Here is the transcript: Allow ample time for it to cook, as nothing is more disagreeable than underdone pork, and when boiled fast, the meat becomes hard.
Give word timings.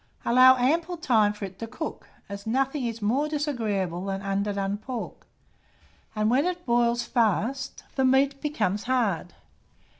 Allow 0.25 0.55
ample 0.57 0.97
time 0.97 1.31
for 1.31 1.45
it 1.45 1.59
to 1.59 1.67
cook, 1.67 2.07
as 2.27 2.47
nothing 2.47 2.87
is 2.87 3.03
more 3.03 3.29
disagreeable 3.29 4.03
than 4.05 4.23
underdone 4.23 4.77
pork, 4.77 5.27
and 6.15 6.27
when 6.27 6.55
boiled 6.65 6.99
fast, 7.01 7.83
the 7.93 8.03
meat 8.03 8.41
becomes 8.41 8.85
hard. 8.85 9.35